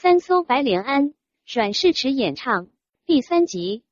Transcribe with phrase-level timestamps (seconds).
[0.00, 1.12] 三艘白莲庵，
[1.44, 2.68] 阮世池演唱
[3.04, 3.82] 第三集。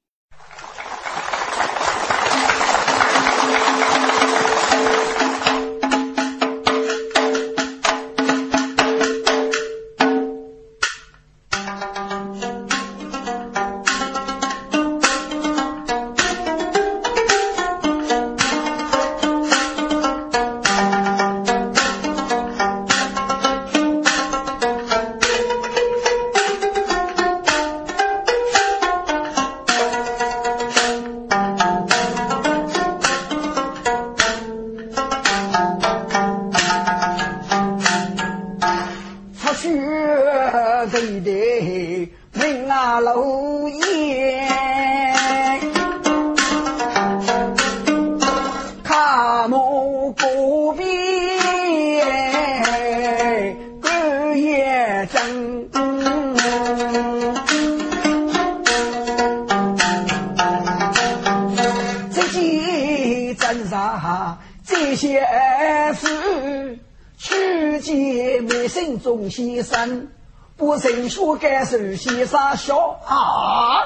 [70.59, 73.83] 我感受先生笑啊！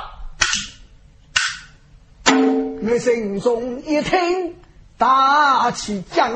[2.24, 4.54] 我心中一听
[4.96, 6.30] 大起将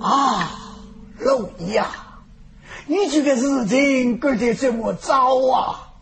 [0.00, 0.50] 啊！
[1.20, 1.84] 老爷，
[2.86, 5.92] 你这个事情搞得这么糟啊！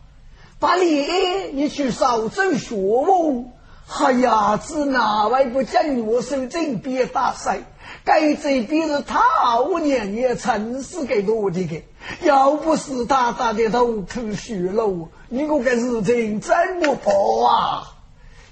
[0.59, 3.51] 把脸你去少走学问，
[3.87, 7.63] 哎呀，子哪位不将我手正别打碎？
[8.03, 11.81] 该这边是他五年也曾是给多的个，
[12.25, 17.13] 要不是他打的头破血流，你这个事情怎么办
[17.45, 17.95] 啊？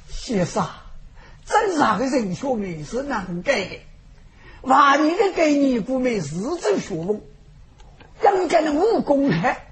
[0.09, 0.67] 先生，
[1.45, 3.79] 正常的人学也是难改的，
[4.61, 7.21] 万一的给你不没日子学问，
[8.23, 9.65] 应该的武功还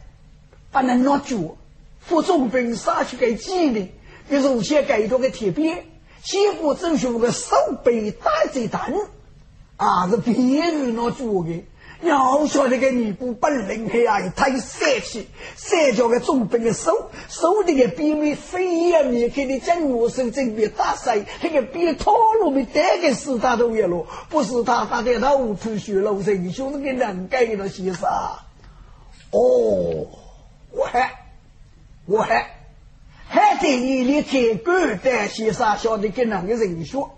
[0.71, 1.57] 不能拿脚，
[1.99, 3.91] 副总兵杀去给纪律，
[4.29, 5.85] 比如先改多个铁鞭，
[6.23, 8.93] 先不正学个手背打子弹。
[9.77, 11.65] 啊，是别人那做的。
[12.01, 28.09] 要晓得个尼姑本领黑啊，太帅气，三脚个总兵的手，手里个边面飞呀面开的将我手准备打碎，那个边套路没带个死他都也了，不是他打的他无头血肉，人兄弟个能改了先生。
[29.31, 30.07] 哦，
[30.71, 31.11] 我还
[32.05, 32.57] 我还
[33.27, 37.09] 还得你你听官的先生晓得跟哪个人说。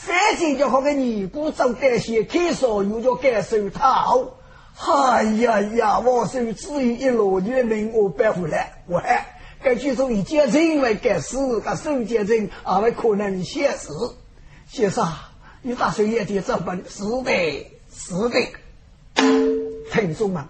[0.00, 4.30] 反正就好个尼姑走带些，开少又叫改手套。
[4.76, 8.84] 哎呀呀，我手只有一路女命我白回来。
[8.86, 9.02] 喂，
[9.60, 13.88] 该据说以奸臣为改死，个受奸臣还会可能现实。
[14.68, 15.04] 先生，
[15.62, 16.84] 你打算也得这本？
[16.88, 17.32] 是的，
[17.92, 18.38] 是的。
[19.92, 20.44] 听众们，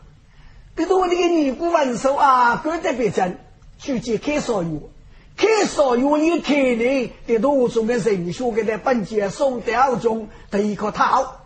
[0.75, 3.39] 别多那个尼姑文手啊，赶得别真，
[3.79, 4.91] 去见开少有。
[5.39, 11.37] 开少有你开的，的途中的人学给他本节送掉中的一颗桃，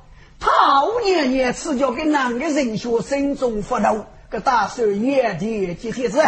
[0.41, 6.23] 桃年年吃叫给哪个人学心中发怒，个大手也的接帖子。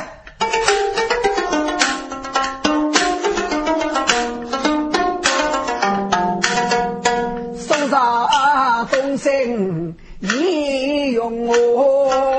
[7.57, 12.34] 送上东升一用我。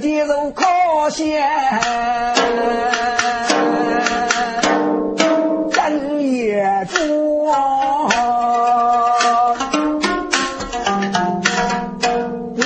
[0.00, 0.64] 的肉烤
[1.10, 1.42] 鲜，
[5.70, 7.54] 真也多。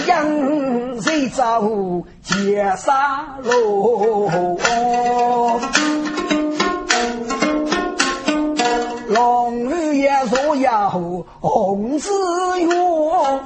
[0.07, 4.31] 养谁走结沙路？
[9.09, 10.89] 龙女也说要
[11.41, 12.11] 红子
[12.63, 13.41] 哟。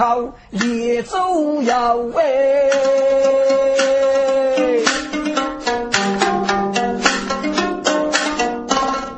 [0.00, 2.70] 口烈州要喂，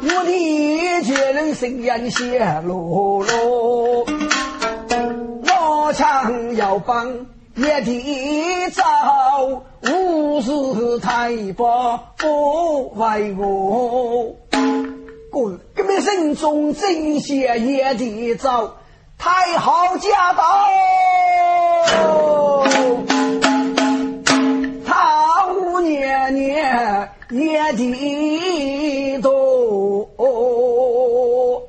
[0.03, 4.05] 我的绝人心眼泄露露，
[5.47, 8.83] 我强要帮也得走，
[9.89, 14.35] 无事太保不为我，
[15.31, 15.61] 滚！
[15.77, 18.79] 革命人中正邪也得走。
[19.25, 20.43] 太好驾到，
[24.85, 25.47] 他
[25.81, 30.11] 年年也的多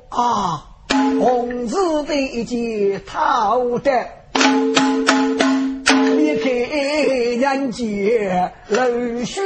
[0.08, 0.66] 啊，
[1.22, 4.04] 红子的街讨的，
[4.34, 4.74] 你
[6.42, 6.50] 看
[7.38, 9.40] 人杰冷血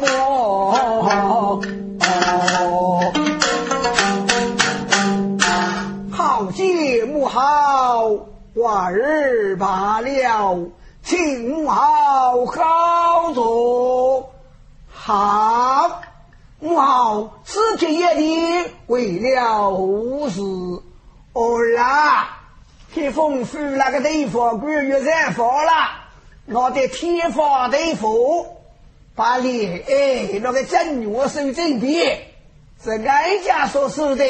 [0.00, 0.72] 魔。
[8.90, 10.70] 儿罢了，
[11.02, 14.32] 请母好好坐。
[14.90, 16.02] 好，
[16.60, 20.40] 母好此刻夜里为了无事。
[21.32, 22.38] 哦啦，
[22.92, 25.70] 天风呼那个地方官又染发了，
[26.46, 28.46] 我的天发地府
[29.14, 32.20] 把脸哎那个正月收正边，
[32.82, 34.24] 是哀家所说的。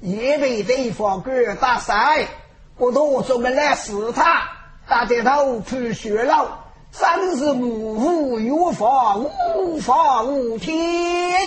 [0.00, 2.28] 也被对方官打赛，
[2.78, 4.48] 不多专门来试他，
[4.88, 6.48] 打得头破血流，
[6.92, 11.40] 真是无福有法，无法无天。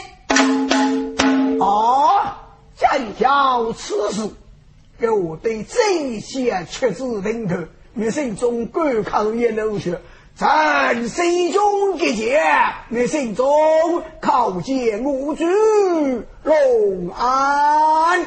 [1.61, 2.37] 啊！
[2.75, 4.29] 见条此事，
[5.07, 10.01] 我对这些确子认可，你心中官抗也流血，
[10.35, 12.41] 朕心中结节，
[12.89, 13.47] 你心中
[14.19, 15.45] 靠见我主
[16.43, 18.25] 龙安。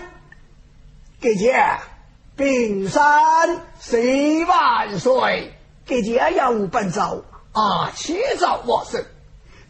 [1.20, 1.54] 给姐，
[2.36, 3.02] 冰山
[3.78, 5.52] 岁万岁！
[5.86, 9.04] 给姐有本奏啊，七奏我生，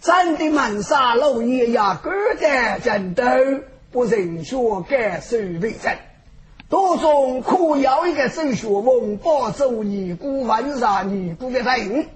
[0.00, 3.22] 咱的门杀老爷呀，各在战斗，
[3.92, 4.56] 不认学
[4.88, 5.98] 改手为真。
[6.70, 12.08] 多中苦要一个周学问，保住尼姑万杀尼姑的人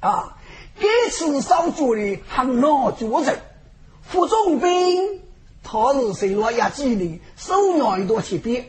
[0.00, 0.38] 啊！
[0.80, 3.36] 这次少主的很恼作证，
[4.00, 5.20] 副总兵。
[5.62, 8.64] 他是谁落压几年，手拿一朵铁鞭，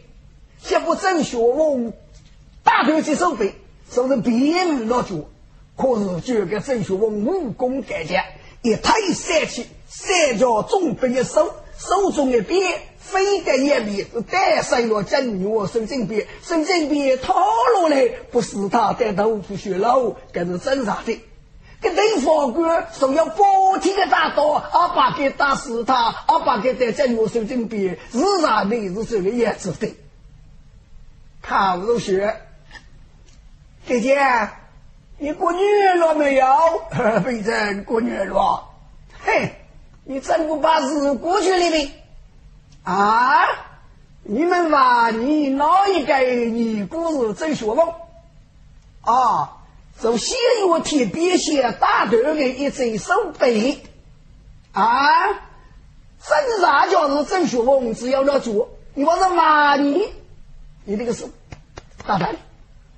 [0.63, 1.93] 学不正学问，
[2.63, 3.53] 大头接手背，
[3.91, 5.15] 说是别门老脚。
[5.75, 8.23] 可是这个郑学问武功干强，
[8.61, 17.35] 一推三气，三脚总兵一手，手中的鞭飞得一米，是带上了正月手正鞭，手正鞭掏
[17.75, 21.19] 落来，不是他带豆腐血肉，这是真啥的。
[21.81, 28.77] 跟对方官说要保天的大刀，阿爸给打死他，阿爸给在在我手中边，是啥的？
[28.77, 29.93] 是这个样子的。
[31.45, 32.33] 看入学，
[33.85, 34.17] 姐姐，
[35.17, 36.47] 你过年了没有？
[37.21, 38.63] 非正过年了。
[39.21, 39.53] 嘿，
[40.05, 41.91] 你真不把日过去了没？
[42.83, 43.43] 啊？
[44.23, 47.93] 你们话你哪一个你故事真说梦？
[49.01, 49.57] 啊？
[49.99, 50.35] 从西
[50.65, 53.83] 岳天边写大头的一只手背
[54.71, 55.27] 啊，
[56.25, 57.93] 真啥叫是正学问？
[57.93, 60.09] 只要那做，你往上骂你，
[60.85, 61.29] 你那个手
[62.05, 62.35] 大胆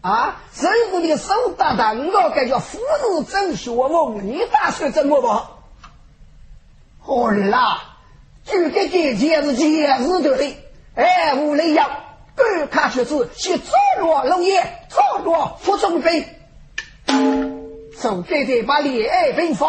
[0.01, 0.41] 啊！
[0.51, 1.97] 谁不你手大胆？
[2.07, 5.27] 我该叫夫子正学问，你打算怎么不？
[6.99, 7.81] 好啦，
[8.43, 10.57] 就给给钱是钱是对的，
[10.95, 11.87] 哎，无雷阳，
[12.35, 16.25] 赶看学子，先坐落龙爷，坐落副总兵。
[17.99, 19.67] 手给给把恋爱兵发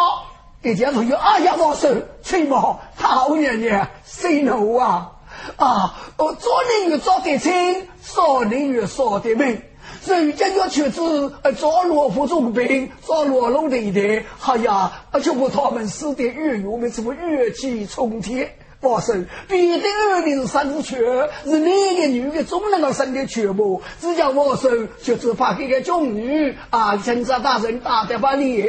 [0.62, 5.12] 给讲出去，哎呀，我手吹毛，好娘娘，谁怒啊？
[5.56, 9.62] 啊，哦做人越做得清，少人越少得明。
[10.04, 18.48] 人家要求子，呃，做罗浮总兵，做罗龙的一代，哎呀，啊就不他们死的越勇，我们怎么越气冲天？
[18.80, 19.14] 保守，
[19.48, 20.98] 别的儿女是生缺，
[21.44, 23.82] 是男的女的总能够生的缺不？
[24.00, 24.70] 只叫我说，
[25.02, 28.68] 就是发给个中女啊，趁着大人打得把脸，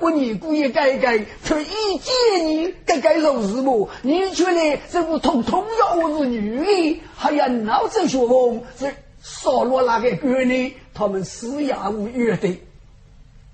[0.00, 3.88] 我你故意改改，特意见你改改肉是不？
[4.02, 12.58] 你觉得这不通通要我是女的，还要闹这学风，是少了那个闺女，他们死也无怨的。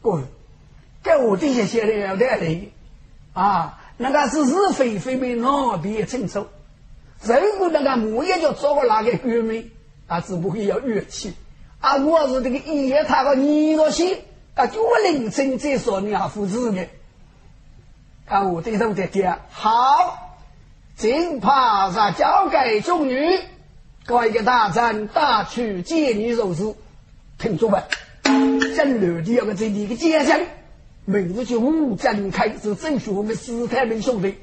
[0.02, 0.24] 滚！
[1.02, 2.70] 给我这些写的要得的
[3.32, 3.79] 啊！
[4.02, 6.46] 那个是是非非没哪边清楚，
[7.22, 9.70] 如果那个木也就找个那个闺蜜，
[10.06, 11.34] 啊，只不过要乐器。
[11.80, 14.22] 啊，我是这个一夜他个泥若些，
[14.54, 16.86] 啊，就我凌晨再说两父子的。
[18.24, 20.38] 啊，我对头在讲好，
[20.96, 23.38] 真怕是交给众女，
[24.06, 26.74] 搞一个大战，大去见你如是，
[27.36, 27.84] 听住吧，
[28.22, 30.24] 真留的要个这里个奸
[31.06, 31.12] 臣。
[31.12, 34.36] 名字叫吴振开，是正学我们师太明兄弟。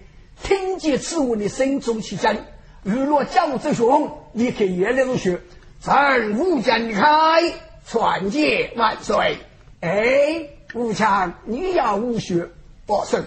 [0.44, 2.38] 听见此话，的心中起震。
[2.84, 5.42] 如若叫这兄，你可也能学。
[5.82, 7.44] 朕吴振开，
[7.88, 9.38] 传戒万岁！
[9.82, 12.50] 哎，吴强，你要武学，
[12.86, 13.24] 不是？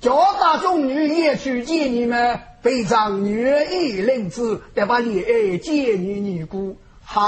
[0.00, 6.76] 叫大众女也去见你们，非常愿意领子，得把你爱见你尼姑。
[7.02, 7.20] 好。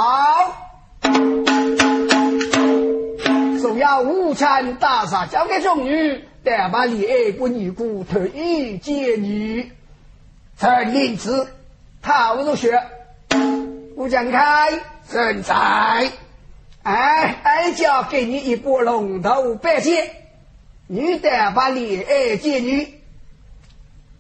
[3.63, 9.71] 总要无产大厦交给众女，得把李爱国尼姑特意接你。
[10.59, 11.47] 陈令子，
[12.03, 12.83] 他入学，
[13.95, 14.73] 吴江开
[15.09, 16.11] 正在。
[16.83, 20.11] 哎，哀家给你一波龙头拜见。
[20.89, 23.01] 你得把恋爱接女，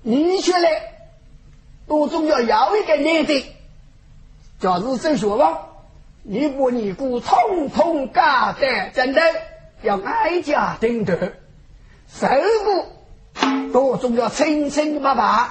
[0.02, 0.70] 你出来，
[1.88, 3.44] 都总要要一个男的，
[4.60, 5.58] 就是郑学王，
[6.24, 9.20] 你把你姑统统嫁在真头，
[9.82, 11.14] 要哀家顶头，
[12.08, 12.28] 受
[12.64, 12.86] 过
[13.72, 15.48] 都总要清清白白，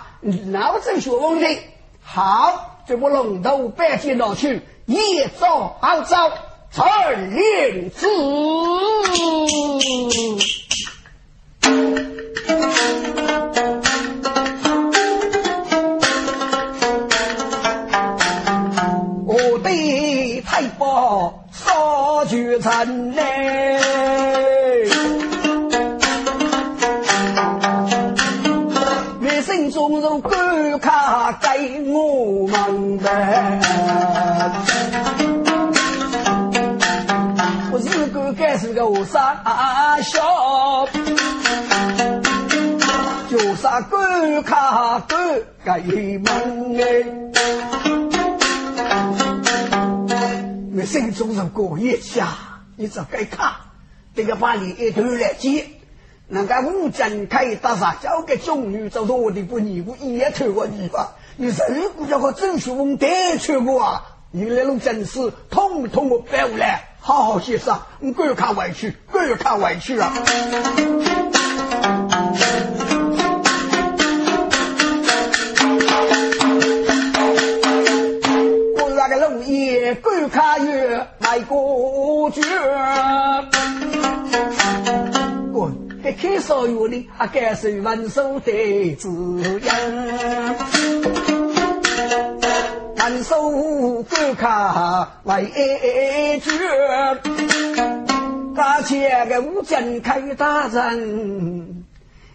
[0.52, 1.48] 老郑学王的
[2.02, 6.16] 好，这不龙头白金老去，一早好走，
[6.78, 8.08] 二令子。
[20.82, 23.80] 的太保少聚成嘞，
[29.22, 33.10] 一生中如关卡给我们的，
[37.72, 40.88] 我是个该是个傻小。
[43.30, 46.84] 就杀关卡关给门哎，
[50.82, 52.36] 你心中是过 一下，
[52.76, 53.68] 你只该卡，
[54.16, 55.68] 这个把你一头来接，
[56.28, 57.94] 那个武将可以打啥？
[58.02, 61.12] 交给中女找到我的不你不一头我你吧？
[61.38, 70.12] 你如果要和郑叔翁带去我啊，你那种真是统统我白来，好好协商，你关卡委屈，关卡委屈啊！
[80.02, 80.51] 观看
[81.32, 82.42] 来过绝，
[85.54, 85.72] 我
[86.04, 89.74] 这开少月里还该是文手的字样，
[92.98, 96.52] 文手观看为绝，
[98.54, 101.86] 大前个武将开大人，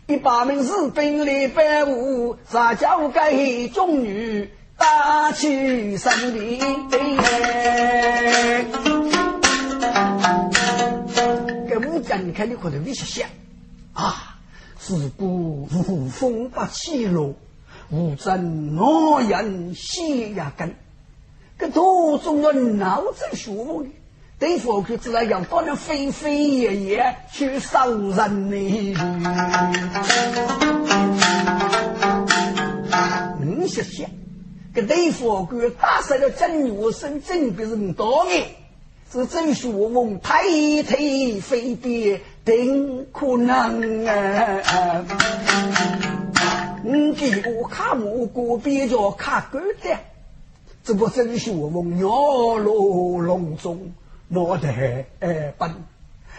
[0.07, 4.51] 一把名士兵力百五，撒交给中女。
[4.77, 6.61] 打起山林，
[11.69, 13.29] 给武将你看，你可能没想想
[13.95, 14.37] 啊！
[14.79, 17.35] 自古无风不起落，
[17.91, 20.75] 无争诺言血压根。
[21.59, 23.91] 这多种人闹在学问，
[24.39, 28.95] 对方可知道要到那飞飞夜夜去杀人呢？
[33.41, 34.09] 你想想。
[34.77, 38.47] 个雷佛官打死了真武生，真别人多年，
[39.11, 40.43] 是真学问，太
[40.83, 40.97] 太
[41.41, 45.03] 非别定可能啊！
[46.85, 49.97] 你给我看我过边叫看狗的，
[50.85, 52.09] 这不真学问，鸟
[52.59, 53.95] 落笼中
[54.29, 55.07] 脑袋
[55.57, 55.71] 笨，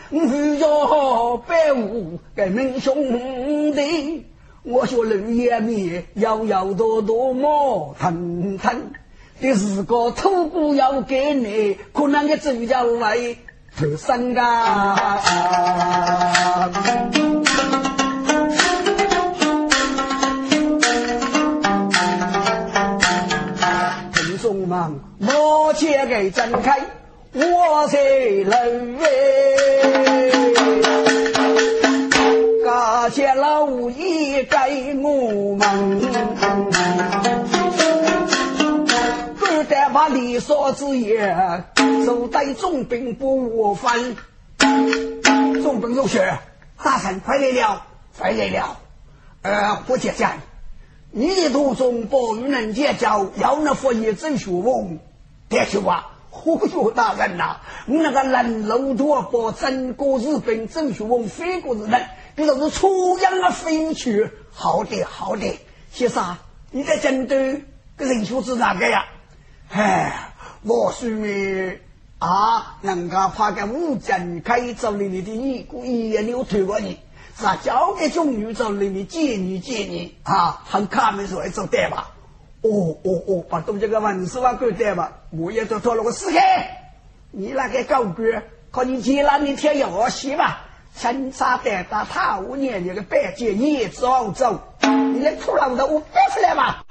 [0.10, 4.28] 你要拜我个名兄弟。
[4.70, 8.92] 我说人眼面摇摇多多毛腾腾，
[9.40, 13.18] 的是个土姑要给你，可能个真叫来
[13.80, 15.20] 投生啊！
[24.14, 26.82] 听众们，莫切给睁开，
[27.32, 27.98] 我是
[28.44, 29.08] 人哎。
[32.80, 36.00] 大谢老爷给我们，
[39.36, 41.64] 不得把李少之言，
[42.06, 44.16] 手带重兵不我分。
[44.60, 46.38] 重兵入学，
[46.84, 47.82] 大臣快来了，
[48.16, 48.78] 快来了。
[49.42, 50.30] 呃，不接见，
[51.10, 55.00] 你的途中不与能结交，要那佛爷真学问，
[55.50, 56.12] 别去话。
[56.30, 57.58] 呼哟，大人呐，
[57.88, 62.00] 你那个人路多保真国日本真学问，非过日本。
[62.40, 65.60] 你都是出洋啊飞去，好的好的，
[65.92, 66.38] 先生，
[66.70, 67.66] 你在针对
[67.96, 69.06] 个人数是哪个呀？
[69.72, 71.80] 哎，我说明
[72.20, 77.00] 啊，人家怕个武将可以找你的一股一言流推过你，
[77.36, 82.12] 啥交给中女找你你见你见你啊，很卡门说做对吧？
[82.62, 82.70] 哦
[83.04, 85.12] 哦哦，把东这个文书啊给对吧？
[85.32, 86.94] 我也就做了个死开，
[87.32, 90.66] 你那个高官，看你接了你天要洗吧。
[90.98, 96.84] 生杀带打，他五年那个白姐也早走，你来出来的我背出来吧！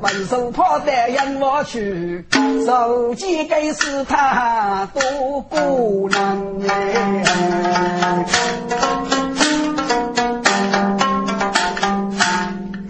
[0.00, 2.26] 文手炮弹引我去，
[2.66, 8.26] 手机给是他多不能哎。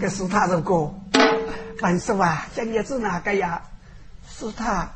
[0.01, 0.91] 这是他的歌，
[1.83, 3.61] 文手啊，今日子哪个呀？
[4.27, 4.89] 是他。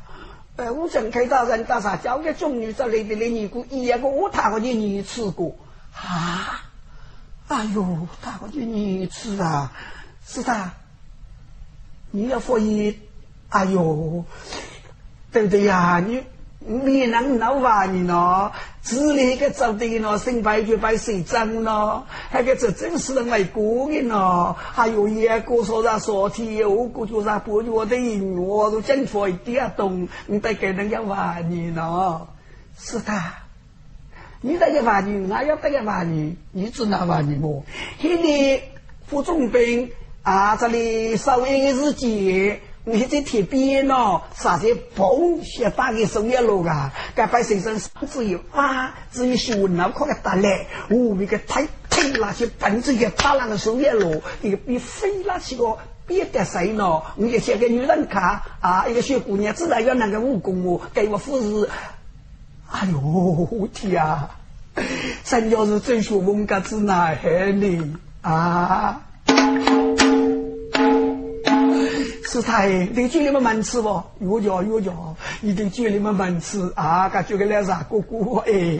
[0.56, 5.56] 哎，我想开大人大啥交给中女这里的你姑一个我谈过你你吃过
[5.94, 6.62] 啊？
[7.48, 9.72] 哎呦，谈过你你吃啊？
[10.26, 10.70] 是的，
[12.10, 12.98] 你要服役？
[13.48, 14.24] 哎呦，
[15.30, 16.00] 对不对呀？
[16.00, 16.22] 你。
[16.64, 18.52] 你能闹话你呢？
[18.82, 22.02] 治理个走的呢，新白就白谁脏呢？
[22.32, 24.54] 那个这真是外国的呢？
[24.54, 32.26] 还有一个说啥说题，我估计啥不我的音乐都讲出一点懂，你得给人家话你呢？
[32.76, 33.12] 是的，
[34.40, 37.64] 你这个话你，我要这个话你，你知道话你么？
[38.00, 38.62] 现在
[39.06, 39.90] 副总兵
[40.22, 42.60] 啊，这里稍微是节。
[42.84, 46.92] 你在铁边喏，啥子嘣，先打给送一路啊！
[47.14, 47.76] 该把身上
[48.10, 57.02] 只有啊，只有小脑壳个打来，我那个太太那些本子也打那个送一路，一个比飞那些个别的谁喏？
[57.14, 61.70] 你就写给女人看啊，一个小姑娘自然要那个武功哦，给我护士。
[62.68, 64.28] 哎呦天啊！
[65.22, 69.02] 咱要是真学文革子哪害你啊？
[72.24, 74.02] 是太，对酒你们蛮吃不？
[74.20, 74.92] 有叫有叫，
[75.40, 77.08] 你对酒你们蛮吃啊？
[77.08, 78.78] 感觉个来啥哥哥哎？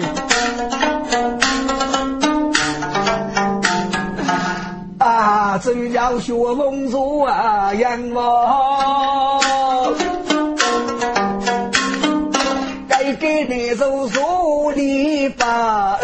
[4.99, 9.93] 啊，这叫学风俗啊，杨王，
[12.89, 15.99] 该给你做书礼把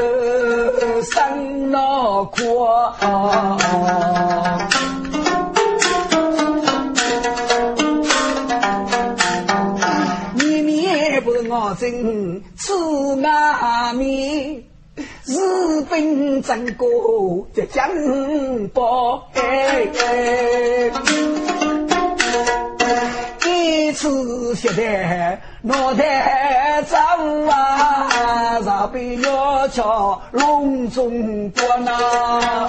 [1.14, 2.42] 生脑壳。
[11.78, 12.72] 真吃
[13.24, 14.64] 阿面，
[15.24, 17.88] 日本战国在江
[18.74, 19.86] 波哎，
[23.46, 26.96] 一次血的脑袋走
[27.48, 32.68] 啊，绕被鸟桥隆重过呐。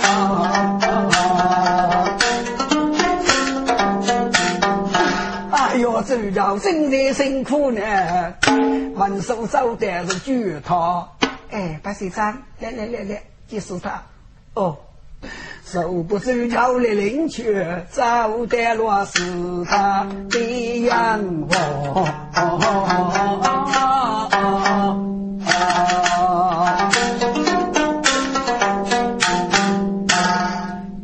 [5.79, 7.81] 哎呦，周家真的辛苦呢，
[8.95, 11.07] 文书走的是巨他。
[11.51, 14.03] 哎，白水长，来来来来，结束他。
[14.55, 14.77] 哦，
[15.63, 22.05] 手不周家来领去，走的路是他的阳光。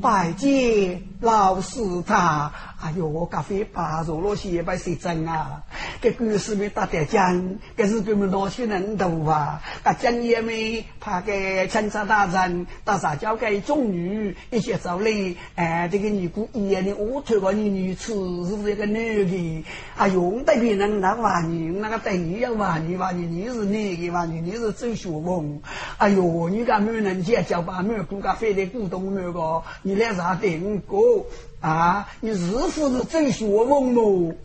[0.02, 2.52] 拜见老师他。
[2.86, 5.64] 哎呦，我咖啡把着了些把谁整啊？
[6.02, 9.62] 给故事们打点讲，给日本们拿去人头啊！
[9.84, 10.54] 给讲爷们
[11.00, 15.36] 怕给警察大人打啥交给中女一些走嘞。
[15.56, 18.14] 哎，这个尼姑一样的，我推个你女子
[18.48, 19.66] 是不是一个男的？
[19.98, 24.42] 哎呦，我对别人那话你，那个对你要话你话你，你是哪个话你？
[24.42, 25.62] 你是周学文。
[25.98, 31.26] 哎呦，你家没人家叫把没顾咖啡的股东那个，你来啥定过？
[31.62, 34.36] 啊，你日父是真学问喽？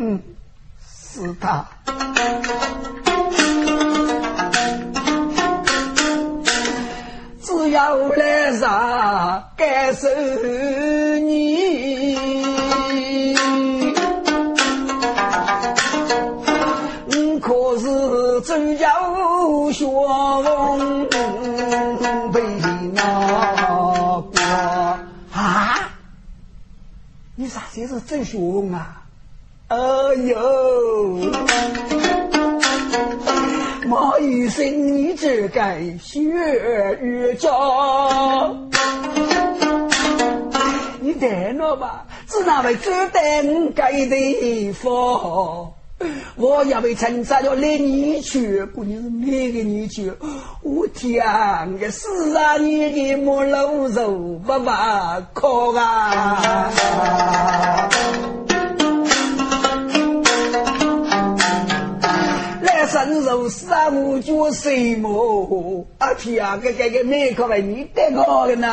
[0.00, 0.22] 嗯，
[1.18, 1.66] 是他。
[7.42, 10.06] 只要来啥感受
[11.18, 12.14] 你，
[17.06, 18.86] 你可是真叫
[19.72, 21.08] 学问。
[27.34, 28.97] 你啥才是真学问啊？
[29.68, 29.76] 哎
[30.24, 31.18] 呦，
[33.86, 38.56] 毛医生，你这该学越教，
[41.00, 42.06] 你带了吧？
[42.26, 45.74] 只那位只带我该的佛。
[46.36, 50.10] 我要为陈查了，来你去，姑娘是哪个你去？
[50.62, 51.22] 我天，
[51.78, 52.56] 个死啊！
[52.56, 57.10] 你的木老肉不罢可啊！
[62.98, 63.88] 来生肉死啊！
[63.90, 65.86] 我就什么？
[65.98, 66.56] 啊天啊！
[66.56, 68.68] 个个个哪个为你带我的呢？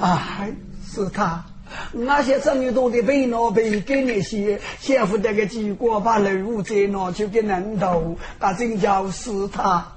[0.00, 0.48] 啊，
[0.92, 1.44] 是他。
[1.92, 9.92] 那些生意多的被拿被给那些先付那个机关把礼物再拿去给人头，那真叫是他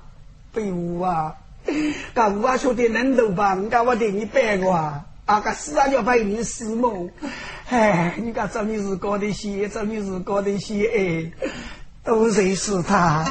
[0.54, 1.34] 被误啊！
[2.14, 5.06] 那我说的人头吧，我我对你拜过啊！
[5.28, 7.10] 啊个死啊要拜你死么？
[7.70, 11.50] 哎，你看这你是搞的些，这你是搞的些哎，
[12.02, 13.26] 都认识他。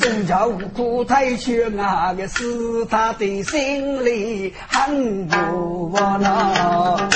[0.00, 7.08] 真叫叫苦太去那个是他的心里很不窝囊。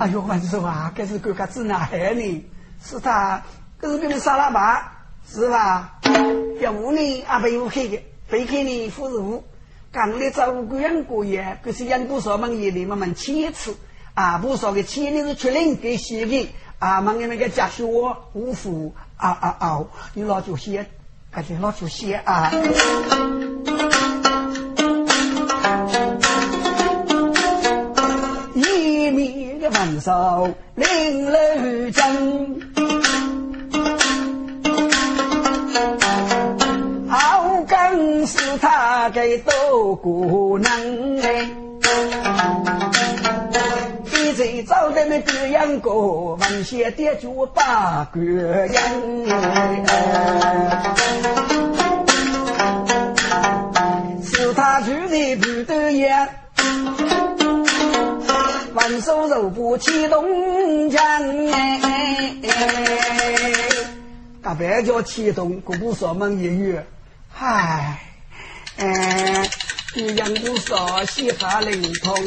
[0.00, 2.44] 哎呦，万寿啊，这是哥哥子哪害你？
[2.84, 3.40] 是他，
[3.80, 4.90] 这是给你杀了吧？
[5.24, 5.93] 是吧？
[6.60, 9.42] 要五年啊，被我开的，被开你负是五。
[9.92, 13.76] 刚来找各样各样，可是人不少忙也里慢慢切次
[14.14, 16.48] 啊，不少的钱你是确认给写的
[16.80, 20.84] 啊，忙的那个家学五福啊啊啊，你老就写，
[21.30, 22.50] 还是老就写啊。
[28.54, 31.90] 一面的万寿令楼
[38.26, 40.72] 是他给多姑娘
[41.22, 41.50] 哎，
[44.10, 48.70] 比最早的那个杨哥，文写的就八个人
[49.28, 49.82] 哎，
[54.22, 56.26] 是他住的不得呀，
[58.72, 61.00] 万寿肉不起东江
[61.52, 62.32] 哎，
[64.42, 66.80] 大白叫启东，姑姑说门一语，
[67.30, 67.98] 嗨。
[68.76, 69.48] 哎，
[69.94, 72.24] 你养不少，喜欢灵通。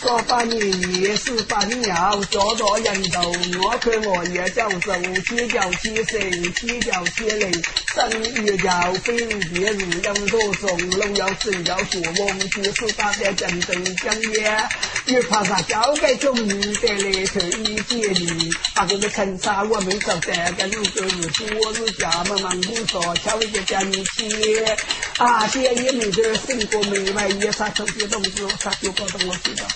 [0.00, 4.92] 说把你也是把你要做做人头，我看我也叫手，
[5.26, 14.68] 七叫七神，七叫七灵，生也叫飞别如，羊多重龙要神要学王，就是打在江东江也，
[15.06, 21.02] 越怕啥交给中女的来头一见你，把这个陈沙我没找得，跟如果
[21.34, 24.28] 是我是家门忙不说，敲一个江起，
[25.18, 29.66] 啊，现也没得生过没完，也啥手机动子，啥就搞得我知道。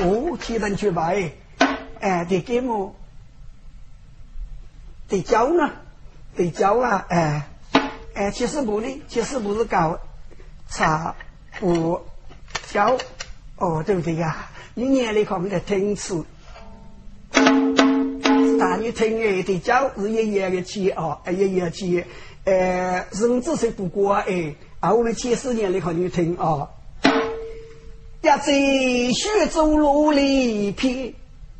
[0.00, 1.32] 哦，提人去买，
[1.98, 2.94] 哎，得给么？
[5.08, 5.72] 得交呢？
[6.36, 7.04] 得交啊！
[7.08, 7.48] 哎，
[8.14, 9.98] 哎，其实不呢，其实不是搞
[10.70, 11.16] 茶
[11.58, 12.06] 不
[12.70, 12.96] 交，
[13.56, 14.48] 哦，对不对呀？
[14.74, 16.24] 你眼里看的听词，
[18.58, 22.04] 大你听哎，得交是一样的钱哦，一样钱，
[22.44, 26.68] 呃，人子是不过哎，啊，我们前四年来看你听啊。
[28.20, 31.14] 要在雪中落里片，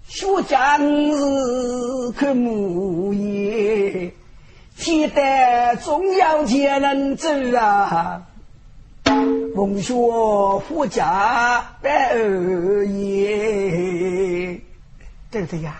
[0.06, 4.12] 雪将日看木叶，
[4.76, 8.26] 天得总要见人走啊！
[9.54, 14.60] 风雪护家百二爷，
[15.30, 15.76] 对不对呀？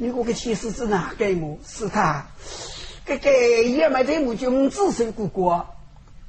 [0.00, 1.58] 你我个妻子子哪给我？
[1.66, 2.24] 是他，
[3.04, 3.30] 这个
[3.64, 5.60] 也没得木君子是姑姑，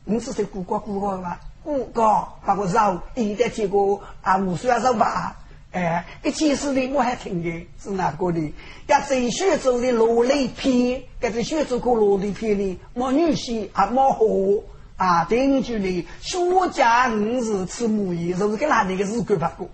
[0.05, 1.39] 你是谁姑姑姑姑吧？
[1.65, 2.01] 五个
[2.43, 5.37] 把个肉一点结果啊，五十要肉吧？
[5.71, 8.51] 哎，一起始的我还听的是哪个的？
[8.87, 14.63] 要在雪州的落雷片，这个雪州过落雷片的，没女婿啊，没货
[14.97, 16.39] 啊，定居的雪
[16.73, 19.69] 家五是吃木叶，就是跟哪里个日干不过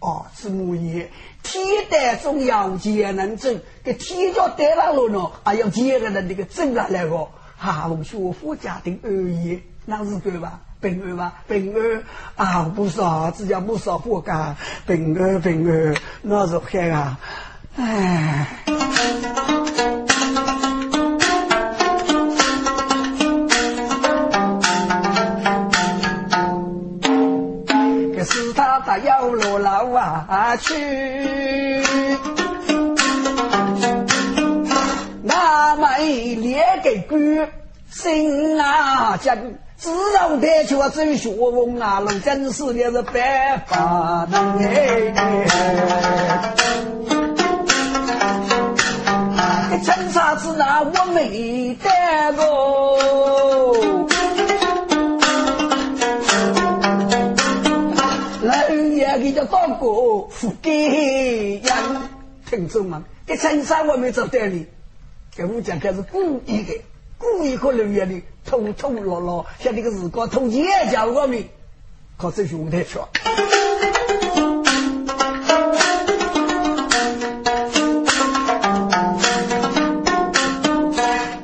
[0.00, 1.10] 哦，吃木叶。
[1.42, 10.60] 天得中要节能证，给天叫得了了呢，还要节个的那个证啊来个，哈，我们学佛家庭而已，那是对吧？
[10.80, 12.02] 平安吧，平安
[12.36, 12.72] 啊！
[12.74, 17.20] 不少，只要不少不干，平安平安，那是好啊！
[17.76, 18.46] 哎，
[28.98, 31.82] 要落老啊去，
[35.22, 37.48] 那没脸给官
[37.90, 39.58] 心啊真。
[39.76, 45.14] 自让别去我走学问啊，龙真是也是白发人哎！
[49.82, 51.88] 真啥子那我没得
[52.36, 52.98] 过，
[59.80, 61.72] 给叫当过富给人，
[62.48, 64.66] 听众们，这真啥我没做得哩，
[65.34, 66.80] 给我讲可是故意的。
[67.18, 71.44] 故意和人员的偷偷落落，像这个日光偷夜叫我们，
[72.16, 73.08] 可是兄弟说，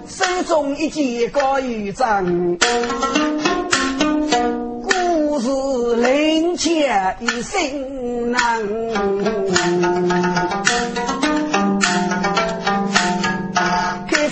[0.09, 2.25] 手中一件高玉章，
[5.37, 8.41] 故事灵切一心难。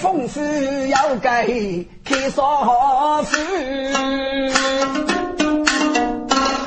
[0.00, 1.46] 风水要改，
[2.06, 3.36] 开少妇，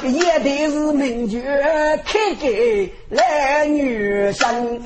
[0.07, 1.39] 也得是名角
[2.05, 4.79] 开给来女生。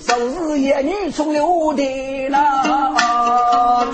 [0.00, 1.82] 昨日夜女出了的
[2.28, 3.86] 那，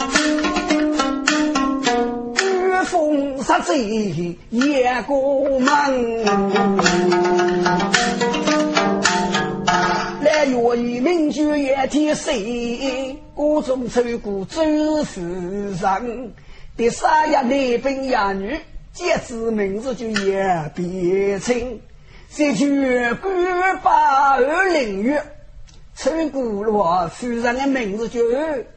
[2.89, 6.25] 风杀贼夜过门，
[10.23, 16.33] 来月与民就夜天水，各种愁苦周世人，
[16.79, 18.59] 第三呀男兵呀女，
[18.95, 21.81] 皆知名字就也别称。
[22.31, 25.23] 三句官八二零月，
[25.95, 28.19] 穿过了夫人的名字叫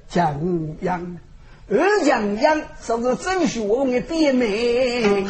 [0.10, 0.38] 江
[0.82, 1.18] 阳，
[1.74, 5.26] 二江阳是不是周学问的别名？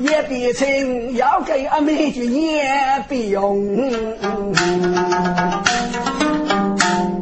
[0.00, 2.62] 也别称要给阿妹就也
[3.08, 3.58] 别用，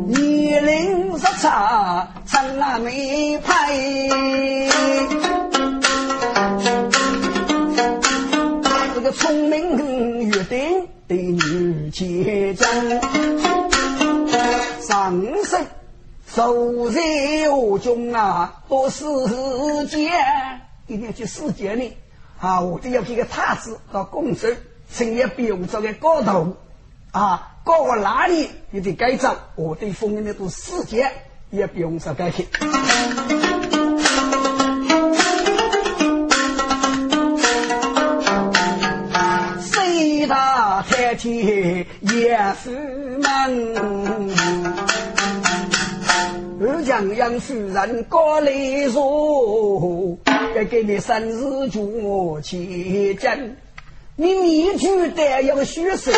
[0.09, 2.09] 年龄色差。
[2.27, 3.73] 长阿妹派，
[8.94, 9.88] 这个聪明约
[11.09, 12.68] 定的女结将，
[14.81, 15.66] 上身
[16.27, 17.01] 受在
[17.51, 19.05] 我中啊，多世
[19.88, 20.11] 界，
[20.87, 21.90] 一定要去世界呢。
[22.38, 24.47] 啊，我都要给个太子到公主，
[24.92, 26.57] 成也表这个高头
[27.11, 31.11] 啊，高我哪里也得改造，我对封印的都世界。
[31.51, 32.47] 也不用说改去。
[40.83, 42.71] 太天也是
[43.19, 43.77] 门，
[46.61, 48.51] 二将杨夫人高来
[48.91, 50.19] 说，
[50.55, 53.57] 该给你生日祝期间，
[54.17, 56.14] 你你就得要学生，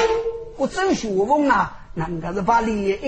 [0.57, 2.99] 不走学问啊，那个是把脸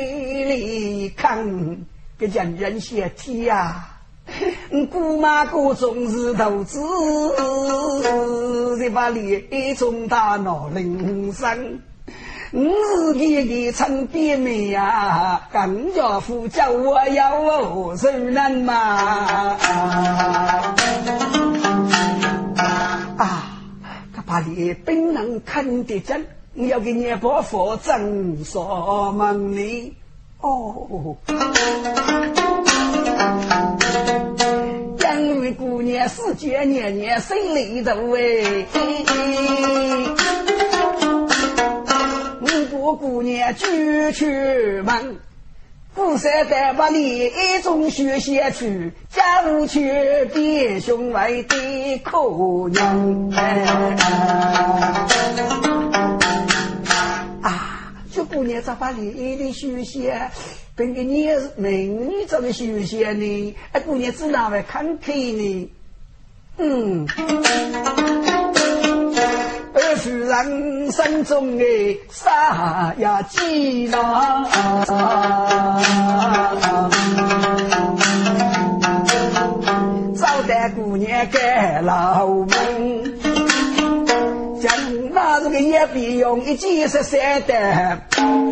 [0.48, 1.84] 里看。
[2.18, 3.91] 个人人些体呀，
[4.90, 6.80] 姑妈姑总是投资，
[8.78, 11.80] 这把脸中大脑铃声，
[12.52, 12.60] 我
[12.96, 18.74] 是给给称别名呀，更加呼叫我要我受难嘛。
[23.18, 23.58] 啊，
[24.14, 29.96] 他把脸本能看得真，要给你伯父正说门里。
[30.40, 31.16] 哦，
[35.12, 38.64] 养育姑娘世间年年心里头哎，
[42.40, 44.24] 五个姑娘举出
[44.82, 45.18] 门，
[45.94, 52.18] 古山带把你一种学习去，家务去比兄妹的可
[52.70, 53.30] 娘
[57.42, 57.92] 啊。
[58.14, 60.10] 这姑娘咋把脸的学习，
[60.74, 63.56] 跟个你美女这个休闲呢？
[63.72, 65.70] 哎，姑娘只哪会看开呢？
[66.56, 67.06] 嗯，
[69.74, 71.64] 二夫人心中的
[72.10, 74.48] 啥呀急恼，
[80.14, 83.11] 招待姑娘盖老门。
[85.52, 88.00] 那这个也必用一计十三的，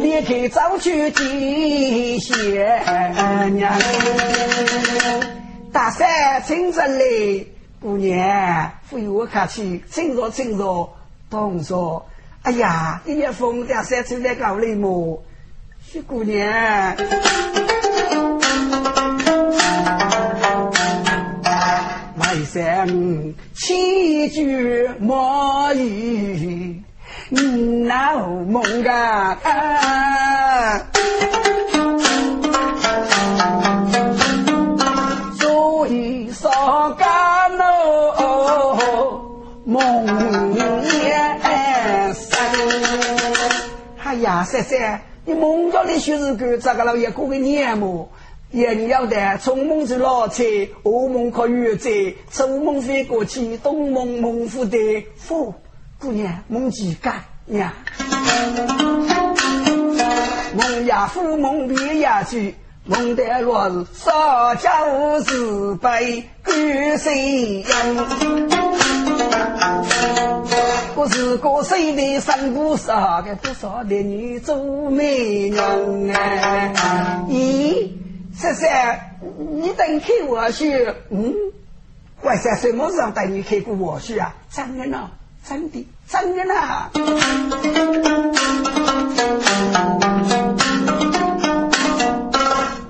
[0.03, 3.73] 离开早去见贤娘。
[5.73, 7.47] 大山清晨来，
[7.81, 10.95] 姑娘扶我看去，请坐请坐。
[11.31, 12.07] 同说，
[12.43, 15.23] 哎呀，一夜风大山出来搞雷么？
[15.83, 16.95] 徐姑娘。
[22.33, 26.81] 一声千句莫语
[27.31, 29.39] 闹梦啊！
[35.39, 36.51] 所以说
[36.99, 39.21] 干喽
[39.65, 40.05] 梦
[41.05, 41.13] 也
[42.15, 42.29] 深。
[44.03, 48.09] 哎呀，三三，你梦到的学是个这个老爷过个年么？
[48.51, 50.43] 人要的，春梦是老车，
[50.83, 51.89] 噩梦可预测，
[52.33, 55.55] 秋梦飞过去，冬梦梦复的复，
[56.01, 57.75] 姑娘梦几干呀？
[60.55, 62.55] 梦呀复梦别呀去，
[62.87, 67.79] 梦得落日少教是被鬼谁样？
[70.97, 76.73] 我是个谁的三姑嫂，个多少的女做美娘哎？
[77.29, 77.91] 咦？
[78.35, 79.19] 三三，
[79.53, 81.35] 你等开我学，嗯，
[82.23, 84.35] 外三什么时候带你开过我学啊？
[84.51, 85.11] 真的呢，
[85.49, 86.91] 真的，真的呢。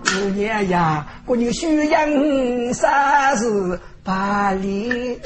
[0.05, 3.81] 姑娘呀，姑娘需养啥子？
[4.03, 5.21] 把里，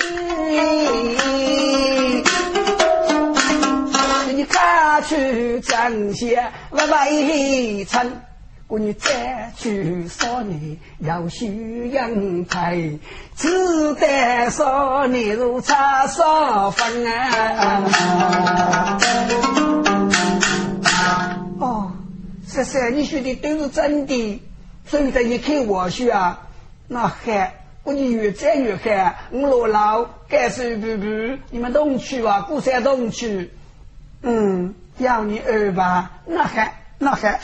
[4.35, 6.37] 你看去张些
[6.71, 7.09] 外外
[7.89, 8.11] 城。
[8.67, 11.47] 我你再去少年要修
[11.93, 12.99] 阳台，
[13.37, 17.85] 只得少年如茶少分啊！
[21.61, 21.93] 哦，
[22.49, 24.43] 十三，你说的都是真的，
[24.91, 26.49] 真的你看我说啊，
[26.89, 33.53] 那嗨，我你越战越嗨，我老老该是不不，你们东去啊，过山东去，
[34.23, 37.39] 嗯，要你二吧，那还那还。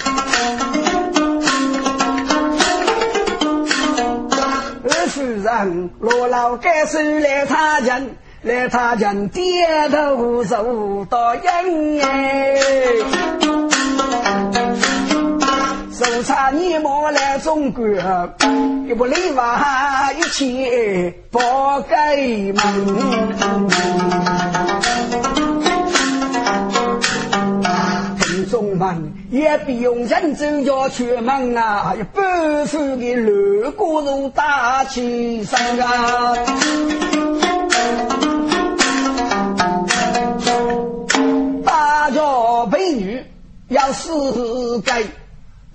[5.11, 9.42] 夫人罗老该手来他人，来他人低
[9.90, 12.57] 头受到恩哎，
[15.92, 17.85] 手插泥毛来中国，
[18.87, 21.40] 一不里娃一切不
[21.88, 22.62] 给门。
[28.49, 36.35] 中门也不用人走要出门啊，一半副的路过如大起山啊。
[41.64, 42.21] 大家
[42.73, 43.25] 美女
[43.69, 45.05] 要四改，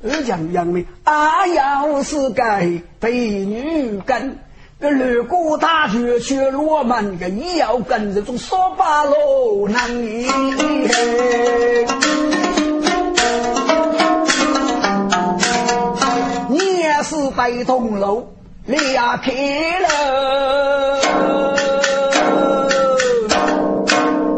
[0.04, 3.12] 二将杨梅啊要四改美
[3.46, 4.38] 女跟，
[4.82, 9.89] 这路过大学去罗门个也要跟这种说八路难
[17.06, 18.28] 是北东路
[18.65, 19.32] 俩开
[19.80, 21.00] 了，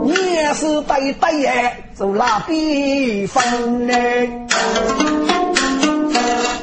[0.03, 3.41] 也是北北耶走那地方
[3.87, 4.29] 嘞，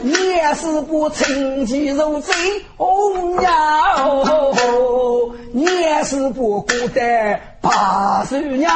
[0.05, 2.35] 也是不趁机入贼
[2.77, 3.51] 红呀，
[5.55, 8.69] 也是不孤单八十年。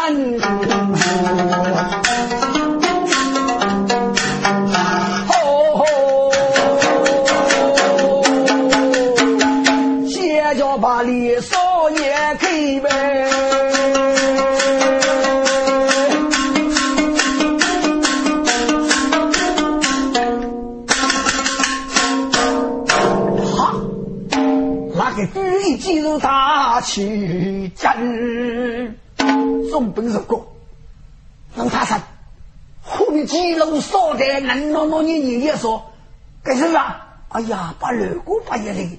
[26.18, 28.98] 大旗阵，
[29.70, 30.46] 总本是个
[31.54, 32.02] 能他山，
[32.82, 35.90] 后面几楼少的能喏喏你爷爷说，
[36.42, 36.80] 干什么？
[37.30, 38.98] 哎呀，把二姑把爷嘞。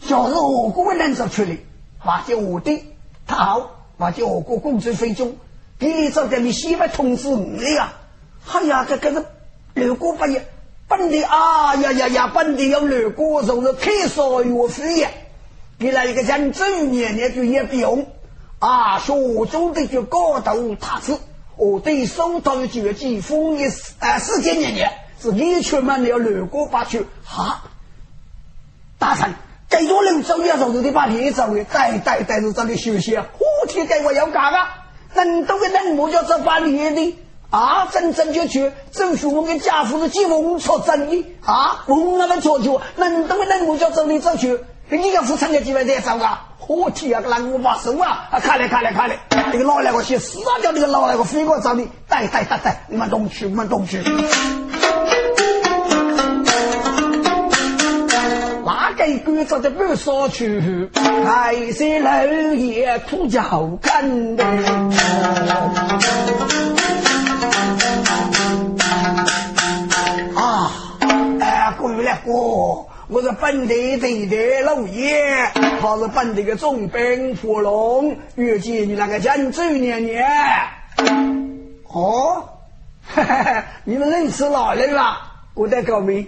[0.00, 1.56] 就是我哥的人走出来，
[1.98, 2.84] 或者我的
[3.26, 5.36] 他好，或者我国公主非中，
[5.78, 7.92] 给你找点你媳妇通知你呀！
[8.52, 9.26] 哎呀，这这个
[9.74, 10.48] 六国八业，
[10.88, 15.10] 本地啊呀呀呀，本地有六国，就是开少岳飞呀！
[15.80, 18.06] 给了一个人正年年就也不用
[18.58, 21.16] 啊，学中的就高度踏实，
[21.56, 23.64] 我对手头就几封一
[23.98, 27.62] 啊四千年年是你出门了六过八区哈，
[28.98, 29.32] 大臣。
[29.70, 33.16] 该多人走也走，得把你走的带带带着这里休息。
[33.16, 34.86] 我天，该我要干啊！
[35.14, 37.16] 人都给人我叫这把你的
[37.50, 44.58] 啊，真正就去政府我跟家父是几翁错真的啊，翁那么错就人都给人我叫走你走去，
[44.96, 46.48] 你要付成个几万再走啊！
[46.66, 48.28] 我天啊，个狼我把手啊！
[48.30, 49.16] 啊，看来看来看来，
[49.52, 50.58] 这个老来个去死啊！
[50.62, 54.02] 叫这个老来个飞过找你，带带带带，你们东去，你们东去。
[58.96, 60.90] 给官做的不少去，
[61.24, 62.22] 还是老
[62.54, 64.44] 爷苦叫干的。
[70.36, 70.70] 啊，
[71.40, 80.24] 哎，过来过，我是本地的的老爷，他是本地的总兵福龙，遇见你那个江州年年。
[81.88, 82.48] 哦，
[83.02, 85.16] 哈哈，你们认识老人了？
[85.54, 86.24] 我在告明，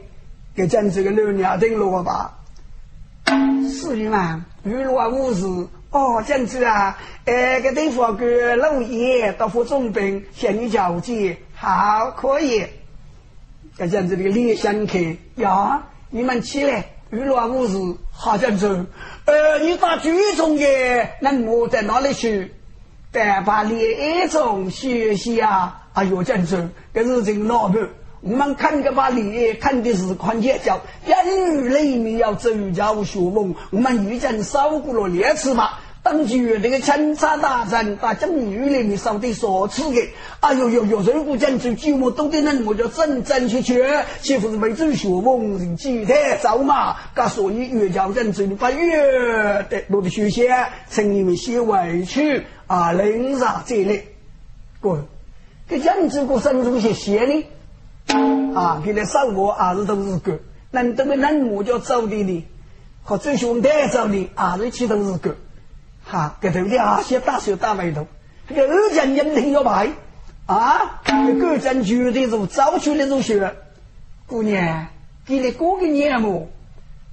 [0.57, 2.41] 给江州的老娘听了吧。
[3.71, 5.45] 司令嘛，遇罗无事
[5.93, 12.67] 哦，这样子啊，哎，个对方个老爷到副总兵向你交接，好，可以。
[13.79, 14.99] 给江子这个李相客
[15.37, 18.85] 呀，你们起来，遇罗无事，好这样子。
[19.25, 20.65] 呃，你打军中的，
[21.23, 22.55] 那我在哪里去？
[23.11, 27.89] 但把列中学习啊，哎呦，这样子，这是真老板。
[28.21, 33.55] 我们看个把脸看的是宽肩叫，人类里面要走家务学问。
[33.71, 35.71] 我们已经受过了两次嘛，
[36.03, 40.09] 当局那个检察大人把将女里面烧的所吃的，
[40.41, 41.01] 哎呦呦呦！
[41.01, 46.97] 如果讲这寂寞多的人，我就真真切切，岂不是为走学问人几太早嘛？
[47.15, 50.53] 告诉你越叫人走把越得落的学些，
[50.91, 54.09] 成你们些委屈啊，领啥这类，
[54.81, 55.05] 过，
[55.69, 58.55] 给讲这个生中些些呢？
[58.57, 60.41] 啊，给他生活还是都是个，
[60.73, 62.45] 难得个人我就走的呢，
[63.05, 65.17] 和走兄弟走的还是去都是
[66.05, 68.07] 哈，这头两些大手大尾头，
[68.49, 69.91] 这个二将人挺要排
[70.47, 71.01] 啊！
[71.05, 73.55] 这个将绝对是早出那种血，
[74.27, 74.89] 姑娘
[75.25, 76.49] 给你过个年么？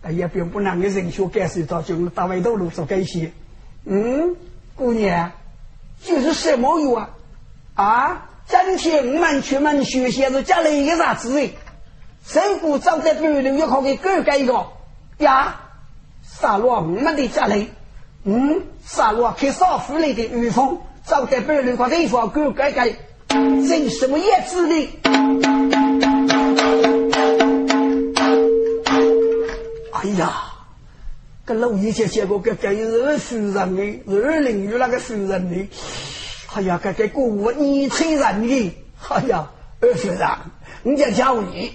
[0.02, 3.32] 哎呀，并不能给人学感受到就大尾头路上这些。
[3.86, 4.36] 嗯，
[4.76, 5.32] 姑娘，
[6.02, 7.10] 就是什么药啊？
[7.76, 11.52] 啊，今天我们出门学习是家里一个啥子人？
[12.26, 14.68] 谁不找在半路要考给哥哥一个
[15.20, 15.62] 呀？
[16.24, 17.70] 杀了我们的家里。
[18.26, 22.94] 嗯，杀戮开少妇里的御风，走在半路上地方狗改改，
[23.30, 24.90] 这什么叶子呢？
[29.94, 30.44] 哎呀，
[31.48, 35.68] 这老爷姐结果这这是夫人的，二邻居那个夫人的，
[36.54, 38.76] 哎呀，这这过我你催人的，
[39.08, 39.50] 哎呀，
[39.80, 40.30] 二夫人，
[40.84, 41.72] 你家教你。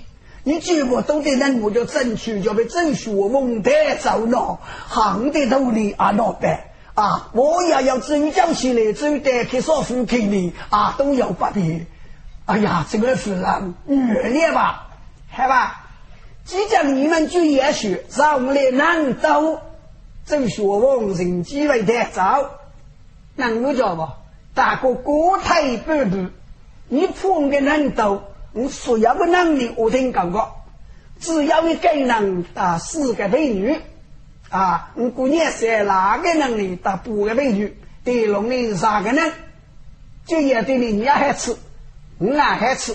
[0.46, 6.64] 你结果都得人，我就争取就被争取我蒙得走了，行的道理啊，老板
[6.94, 11.86] 啊，我也要争讲起来，走得去少妇给你啊，都要不必。
[12.44, 14.88] 哎呀，这个是让原谅吧，
[15.30, 15.80] 好吧？
[16.44, 19.58] 即将你们就也许让我来南都
[20.26, 22.50] 争学问，人机会得早，
[23.34, 24.06] 能够叫不？
[24.52, 26.26] 大哥国台半步，
[26.88, 28.22] 你碰个南都。
[28.54, 30.48] 我所有的能的我听讲过，
[31.20, 33.76] 只要你给人打四个美女
[34.48, 39.32] 啊，我姑娘是哪个能力打八个美女，对龙的三个人，
[40.24, 41.56] 就也对你也还吃，
[42.18, 42.94] 我还吃，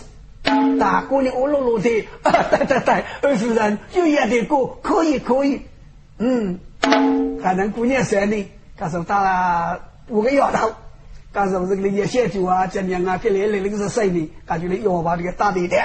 [0.79, 5.61] 大姑娘我噜噜的，对对对，二夫人就也得过，可以可以，
[6.19, 6.57] 嗯，
[7.43, 10.71] 反正姑娘生的，他说打了五个丫头。
[11.31, 14.31] 干什么这个也写酒啊，今年啊，给来来那个是谁呢？
[14.47, 15.77] 感觉来要把这个大地的，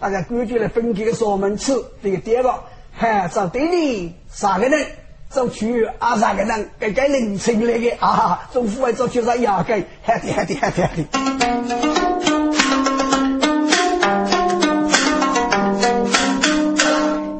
[0.00, 1.72] 大家规矩来分给个上门吃，
[2.02, 2.52] 这个第二个，
[2.92, 4.86] 嗨，找队里三个人，
[5.30, 11.04] 找区二三个人，给给凌晨来的啊，中午还找去啥牙给，还的还的还的还的。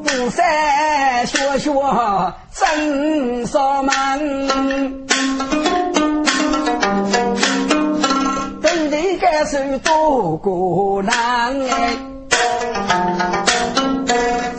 [0.05, 1.73] 不三学学
[2.53, 5.09] 真扫门。
[9.45, 11.53] 是多过难，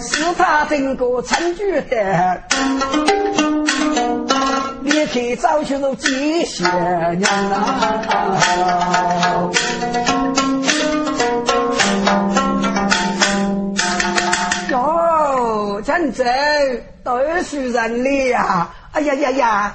[0.00, 2.42] 是他整个成就的，
[4.82, 8.02] 你去找去都几些年了。
[14.70, 16.26] 哟，真正
[17.04, 18.68] 都是人了呀！
[18.92, 19.72] 哎呀呀呀，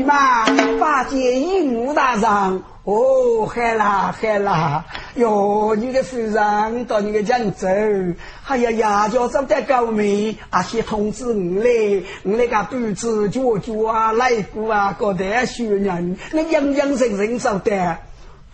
[0.00, 0.46] 你嘛
[0.80, 2.62] 八戒一目大人。
[2.84, 4.86] 哦，嗨啦嗨啦！
[5.14, 7.68] 哟，你个夫人到你个江州，
[8.46, 17.98] 哎呀呀，叫走得高明，啊，先通知我嘞，我那个肚子、脚脚啊、肋骨啊，搞得学人，那样样生生走的。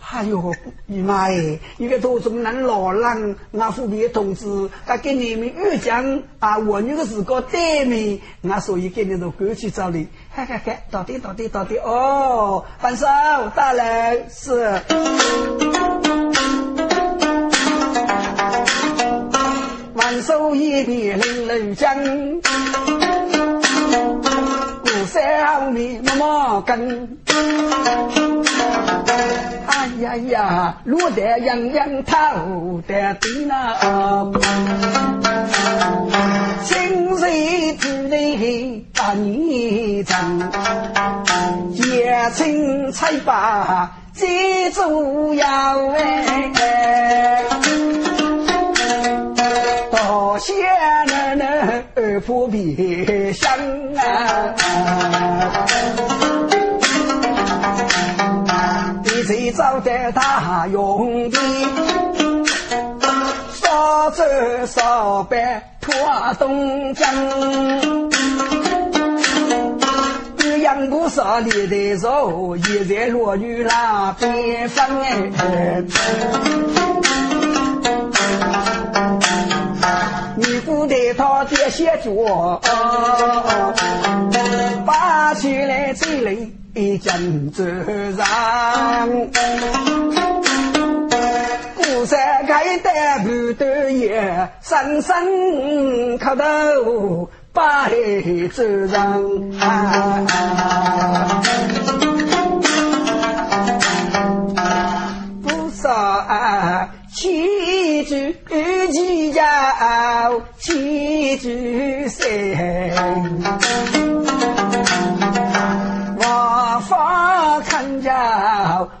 [0.09, 0.53] 哎呦，
[0.87, 10.07] 姨妈哎，一个多中南老人，俺父辈同志，他给你们越讲啊，我那个是个对面，俺所以给你都过去找你，
[10.37, 13.07] 看看看，到底到底到底哦，反手
[13.55, 14.79] 大人是，
[19.95, 21.89] 万寿一别冷冷江。
[25.07, 27.17] 小米么么根，
[29.67, 33.75] 哎呀呀，落得洋洋透得地那，
[36.63, 40.15] 清水煮的把泥蒸，
[41.73, 45.45] 野青菜把鸡煮要
[45.93, 46.51] 哎，
[49.91, 50.53] 多谢
[51.07, 53.49] 奶奶二婆别香
[53.95, 54.55] 啊。
[59.67, 61.37] 你最早的大用的，
[63.53, 64.23] 少走
[64.65, 65.93] 少办破
[66.39, 67.05] 东江，
[70.37, 75.83] 鸳鸯不少里的肉，一在落雨那边放哎。
[80.37, 82.61] 女姑带他爹写着，
[84.85, 86.05] 把起来走
[86.77, 87.63] 来江州
[88.15, 88.23] 上，
[91.75, 92.89] 古山开的
[93.23, 97.89] 不得也，深深磕头拜
[98.53, 98.93] 主人。
[105.41, 108.37] 不少七句
[108.91, 109.41] 七叫
[110.59, 112.27] 七句声，
[116.87, 118.11] 发看着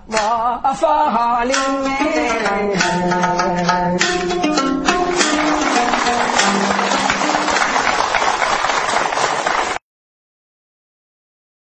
[0.07, 1.55] 我发令。